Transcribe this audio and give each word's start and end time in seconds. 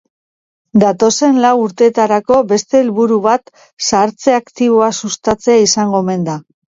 Datozen 0.83 1.35
lau 1.43 1.51
urteetarako 1.65 2.37
beste 2.53 2.81
helburu 2.85 3.19
bat 3.27 3.53
zahartze 3.89 4.35
aktiboa 4.39 4.89
sustatzea 5.03 5.61
izango 5.67 6.01
omen 6.05 6.27
da. 6.31 6.41